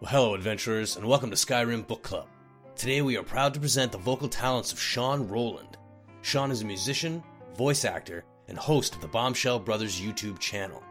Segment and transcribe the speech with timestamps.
[0.00, 2.26] Well, hello, adventurers, and welcome to Skyrim Book Club.
[2.74, 5.76] Today we are proud to present the vocal talents of Sean Rowland.
[6.22, 7.22] Sean is a musician,
[7.54, 10.82] voice actor, and host of the Bombshell Brothers YouTube channel.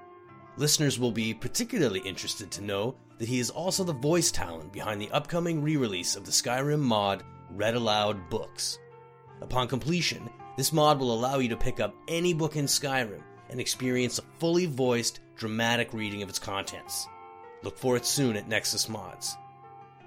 [0.58, 5.02] Listeners will be particularly interested to know that he is also the voice talent behind
[5.02, 8.78] the upcoming re release of the Skyrim mod Read Aloud Books.
[9.42, 13.60] Upon completion, this mod will allow you to pick up any book in Skyrim and
[13.60, 17.08] experience a fully voiced, dramatic reading of its contents.
[17.64, 19.36] Look for it soon at Nexus Mods.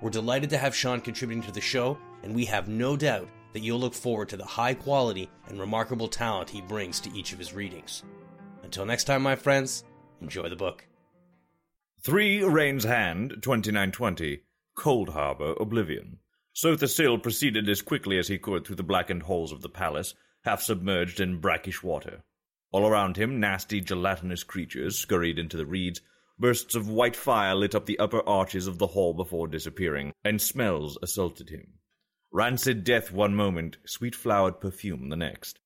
[0.01, 3.61] We're delighted to have Sean contributing to the show, and we have no doubt that
[3.61, 7.39] you'll look forward to the high quality and remarkable talent he brings to each of
[7.39, 8.03] his readings.
[8.63, 9.85] Until next time, my friends,
[10.21, 10.87] enjoy the book.
[12.01, 14.41] Three Rain's Hand, 2920,
[14.77, 16.19] Coldharbour, Oblivion.
[16.55, 20.15] Sotha Sil proceeded as quickly as he could through the blackened halls of the palace,
[20.45, 22.23] half submerged in brackish water.
[22.73, 26.01] All around him, nasty, gelatinous creatures scurried into the reeds,
[26.39, 30.41] Bursts of white fire lit up the upper arches of the hall before disappearing, and
[30.41, 31.75] smells assaulted him.
[32.33, 35.61] Rancid death one moment, sweet flowered perfume the next.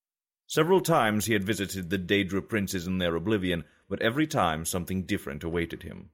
[0.45, 5.03] Several times he had visited the Daedra princes in their oblivion, but every time something
[5.03, 6.09] different awaited him.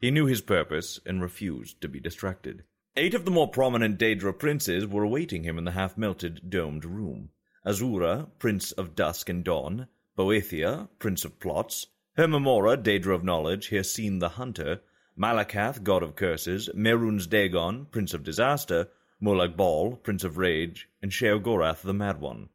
[0.00, 2.64] He knew his purpose and refused to be distracted.
[2.96, 7.30] Eight of the more prominent Daedra princes were awaiting him in the half-melted, domed room.
[7.66, 13.70] Azura, Prince of Dusk and Dawn, Boethiah, Prince of Plots, Hermaeus Mora, Daedra of Knowledge,
[13.70, 14.80] Hircine the Hunter,
[15.16, 18.88] Malacath, God of Curses, Mehrunes Dagon, Prince of Disaster,
[19.22, 22.48] Molag Bal, Prince of Rage, and Sheogorath the Mad One.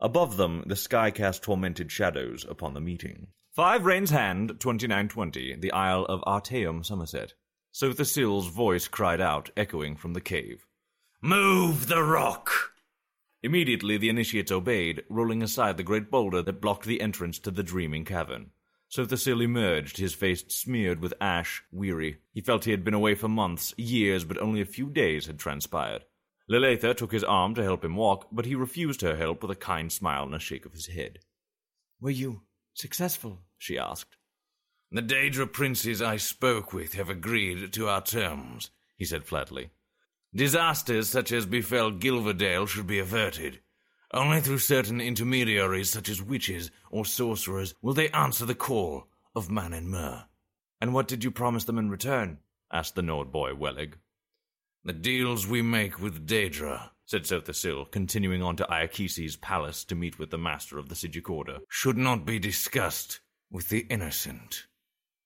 [0.00, 3.26] Above them, the sky cast tormented shadows upon the meeting.
[3.50, 7.34] Five Rain's Hand, 2920, the Isle of Artaeum, Somerset.
[7.72, 10.66] Sotha Sil's voice cried out, echoing from the cave.
[11.20, 12.72] Move the rock!
[13.42, 17.62] Immediately the initiates obeyed, rolling aside the great boulder that blocked the entrance to the
[17.62, 18.50] dreaming cavern.
[18.94, 22.18] Sotha Sil emerged, his face smeared with ash, weary.
[22.30, 25.36] He felt he had been away for months, years, but only a few days had
[25.36, 26.04] transpired.
[26.48, 29.56] Liletha took his arm to help him walk, but he refused her help with a
[29.56, 31.18] kind smile and a shake of his head.
[32.00, 33.40] Were you successful?
[33.58, 34.16] she asked.
[34.92, 39.70] The Daedra princes I spoke with have agreed to our terms, he said flatly.
[40.32, 43.58] Disasters such as befell Gilverdale should be averted.
[44.14, 49.50] Only through certain intermediaries, such as witches or sorcerers, will they answer the call of
[49.50, 50.26] Man and Mer.
[50.80, 52.38] And what did you promise them in return?
[52.72, 53.94] asked the Nord boy, Wellig.
[54.84, 59.96] The deals we make with Daedra, said Sotha Sil, continuing on to Iachesis' palace to
[59.96, 63.18] meet with the master of the Psijic Order, should not be discussed
[63.50, 64.66] with the innocent.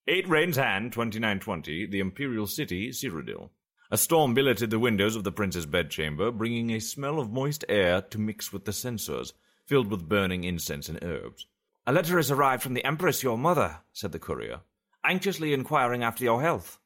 [0.06, 3.50] Eight Rain's Hand, 2920, the Imperial City, Cyrodiil.
[3.90, 8.02] A storm billeted the windows of the prince's bedchamber, bringing a smell of moist air
[8.02, 9.32] to mix with the censers,
[9.64, 11.46] filled with burning incense and herbs.
[11.86, 14.60] A letter has arrived from the Empress, your mother, said the courier,
[15.04, 16.78] anxiously inquiring after your health.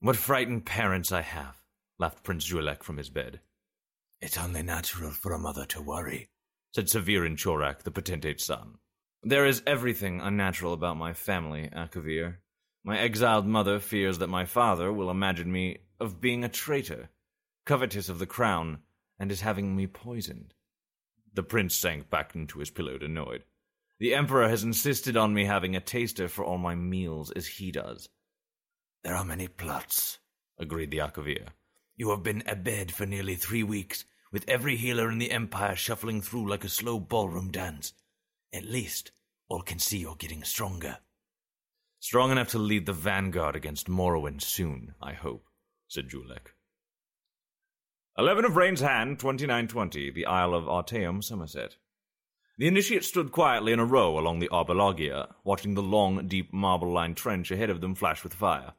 [0.00, 1.62] What frightened parents I have,
[1.98, 3.40] laughed Prince Juilek from his bed.
[4.20, 6.28] It's only natural for a mother to worry,
[6.72, 8.74] said Savirien-Chorak, the potentate's son.
[9.22, 12.36] There is everything unnatural about my family, Akavir.
[12.84, 17.08] My exiled mother fears that my father will imagine me of being a traitor,
[17.64, 18.80] covetous of the crown,
[19.18, 20.52] and is having me poisoned.
[21.32, 23.44] The prince sank back into his pillow, annoyed.
[23.98, 27.72] The emperor has insisted on me having a taster for all my meals as he
[27.72, 28.10] does.
[29.02, 30.18] There are many plots,
[30.58, 31.48] agreed the Akavir.
[31.96, 36.20] You have been abed for nearly three weeks, with every healer in the Empire shuffling
[36.20, 37.94] through like a slow ballroom dance.
[38.52, 39.10] At least,
[39.48, 40.98] all can see you're getting stronger.
[42.04, 45.46] Strong enough to lead the vanguard against Morrowind soon, I hope
[45.88, 46.52] said Juilek.
[48.18, 51.76] Eleven of Rain's Hand, 2920, the Isle of Artaeum, Somerset.
[52.58, 56.52] The initiates stood quietly in a row along the Arbor Logia, watching the long, deep
[56.52, 58.74] marble-lined trench ahead of them flash with fire.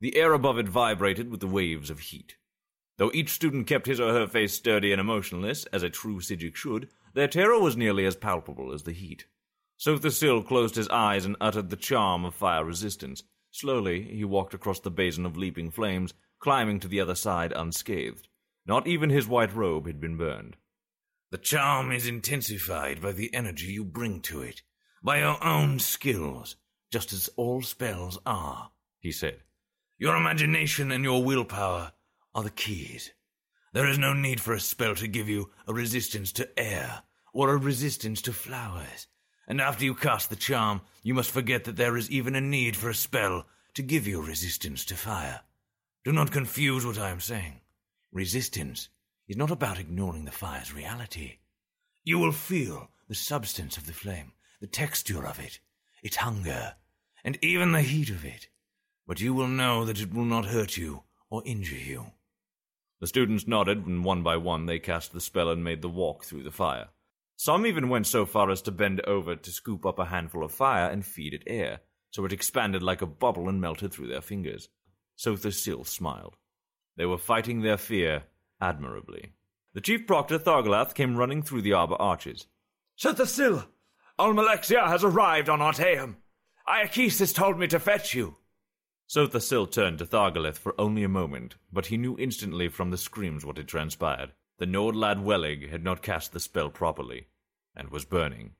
[0.00, 2.38] The air above it vibrated with the waves of heat.
[2.96, 6.56] Though each student kept his or her face sturdy and emotionless, as a true Psijic
[6.56, 9.26] should, their terror was nearly as palpable as the heat.
[9.80, 13.22] Sotha Sil closed his eyes and uttered the charm of fire resistance.
[13.50, 18.28] Slowly, he walked across the basin of leaping flames, climbing to the other side unscathed.
[18.66, 20.58] Not even his white robe had been burned.
[21.30, 24.60] The charm is intensified by the energy you bring to it,
[25.02, 26.56] by your own skills,
[26.92, 29.38] just as all spells are, he said.
[29.96, 31.92] Your imagination and your willpower
[32.34, 33.12] are the keys.
[33.72, 37.54] There is no need for a spell to give you a resistance to air or
[37.54, 39.06] a resistance to flowers.
[39.50, 42.76] And after you cast the charm, you must forget that there is even a need
[42.76, 45.40] for a spell to give you resistance to fire.
[46.04, 47.60] Do not confuse what I am saying.
[48.12, 48.90] Resistance
[49.26, 51.38] is not about ignoring the fire's reality.
[52.04, 55.58] You will feel the substance of the flame, the texture of it,
[56.00, 56.76] its hunger,
[57.24, 58.46] and even the heat of it.
[59.04, 62.12] But you will know that it will not hurt you or injure you.
[63.00, 66.22] The students nodded, and one by one they cast the spell and made the walk
[66.22, 66.90] through the fire.
[67.42, 70.52] Some even went so far as to bend over to scoop up a handful of
[70.52, 74.20] fire and feed it air, so it expanded like a bubble and melted through their
[74.20, 74.68] fingers.
[75.16, 76.36] Sotha Sil smiled.
[76.98, 78.24] They were fighting their fear
[78.60, 79.32] admirably.
[79.72, 82.46] The chief proctor Thargallith came running through the arbor arches.
[82.98, 83.64] Sotha Sil!
[84.18, 86.16] Almalexia has arrived on Artaeum!
[86.68, 88.36] Iachesis told me to fetch you!
[89.08, 92.98] Sotha Sil turned to Thargallith for only a moment, but he knew instantly from the
[92.98, 94.32] screams what had transpired.
[94.58, 97.28] The Nord lad Wellig had not cast the spell properly,
[97.74, 98.52] and was burning.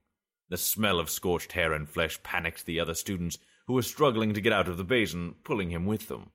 [0.48, 4.40] The smell of scorched hair and flesh panicked the other students, who were struggling to
[4.40, 6.30] get out of the basin, pulling him with them.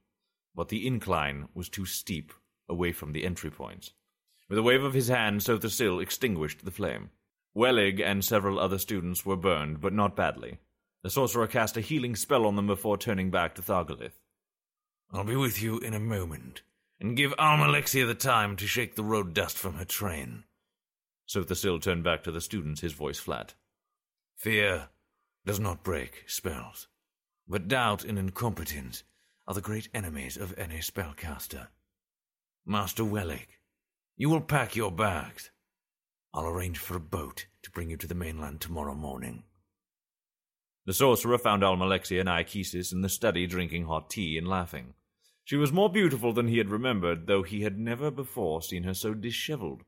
[0.56, 2.32] But the incline was too steep,
[2.70, 3.92] away from the entry points.
[4.48, 7.10] With a wave of his hand, Sotha Sil extinguished the flame.
[7.56, 10.60] Wellig and several other students were burned, but not badly.
[11.04, 14.20] The sorcerer cast a healing spell on them before turning back to Thargallith.
[15.12, 16.62] I'll be with you in a moment,
[17.00, 20.46] and give Almalexia the time to shake the road dust from her train.
[21.26, 23.56] Sotha Sil turned back to the students, his voice flat.
[24.38, 24.90] Fear
[25.46, 26.88] does not break spells,
[27.48, 29.04] but doubt and incompetence
[29.48, 31.68] are the great enemies of any spellcaster.
[32.66, 33.60] Master Wellig,
[34.18, 35.52] you will pack your bags.
[36.34, 39.44] I'll arrange for a boat to bring you to the mainland tomorrow morning.
[40.86, 44.94] The sorcerer found Almalexia and Iachesis in the study drinking hot tea and laughing.
[45.44, 48.94] She was more beautiful than he had remembered, though he had never before seen her
[48.94, 49.84] so disheveled,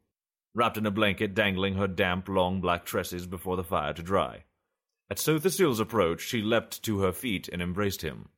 [0.57, 4.43] wrapped in a blanket dangling her damp, long black tresses before the fire to dry.
[5.07, 8.29] At Sotha Sil's approach, she leapt to her feet and embraced him.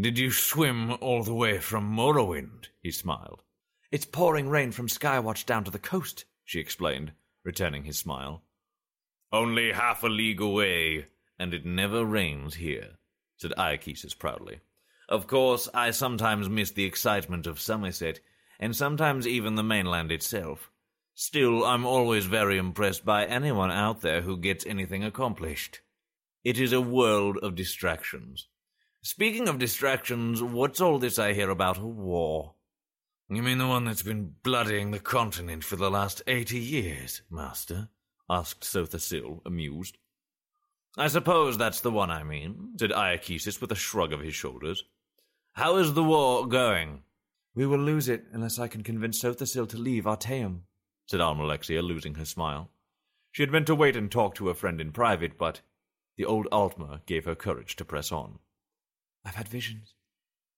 [0.00, 2.68] Did you swim all the way from Morrowind?
[2.80, 3.42] He smiled.
[3.90, 7.10] It's pouring rain from Skywatch down to the coast, she explained,
[7.42, 8.44] returning his smile.
[9.32, 11.06] Only half a league away,
[11.40, 12.98] and it never rains here,
[13.36, 14.60] said Iachesis proudly.
[15.08, 18.20] Of course, I sometimes miss the excitement of Somerset,
[18.60, 20.70] and sometimes even the mainland itself.
[21.20, 25.80] Still, I'm always very impressed by anyone out there who gets anything accomplished.
[26.44, 28.46] It is a world of distractions.
[29.02, 32.54] Speaking of distractions, what's all this I hear about a war?
[33.28, 37.88] You mean the one that's been bloodying the continent for the last eighty years, Master?
[38.30, 39.98] asked Sotha Sil, amused.
[40.96, 44.84] I suppose that's the one I mean, said Iachesis with a shrug of his shoulders.
[45.54, 47.02] How is the war going?
[47.56, 50.60] We will lose it unless I can convince Sotha Sil to leave Artaeum,
[51.08, 52.70] said Almalexia, losing her smile.
[53.32, 55.60] She had meant to wait and talk to her friend in private, but
[56.16, 58.38] the old Altmer gave her courage to press on.
[59.24, 59.94] I've had visions.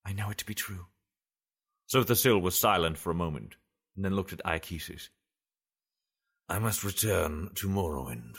[0.05, 0.87] I know it to be true.
[1.87, 3.57] Sotha Sil was silent for a moment,
[3.95, 5.09] and then looked at Iachesis.
[6.49, 8.37] I must return to Morrowind.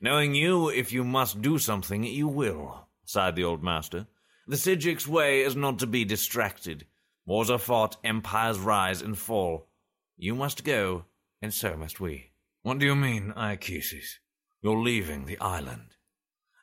[0.00, 4.06] Knowing you, if you must do something, you will, sighed the old master.
[4.48, 6.86] The Psijics' way is not to be distracted.
[7.24, 9.68] Wars are fought, empires rise and fall.
[10.16, 11.04] You must go,
[11.42, 12.30] and so must we.
[12.62, 14.18] What do you mean, Iachesis?
[14.62, 15.96] You're leaving the island.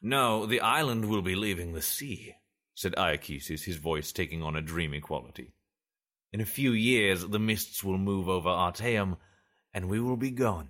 [0.02, 2.36] No, the island will be leaving the sea,
[2.74, 5.54] said Iachesis, his voice taking on a dreamy quality.
[6.32, 9.18] In a few years, the mists will move over Artaeum,
[9.74, 10.70] and we will be gone.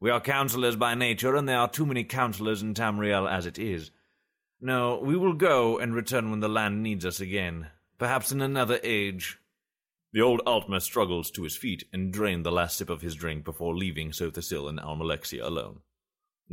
[0.00, 3.58] We are counselors by nature, and there are too many counselors in Tamriel as it
[3.58, 3.90] is.
[4.60, 7.68] No, we will go and return when the land needs us again,
[7.98, 9.38] perhaps in another age.
[10.12, 13.44] The old Altmer struggled to his feet and drained the last sip of his drink
[13.44, 15.80] before leaving Sotha Sil and Almalexia alone.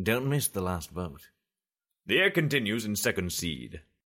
[0.01, 1.29] Don't miss the last boat.
[2.05, 3.81] The air continues in Second Seed.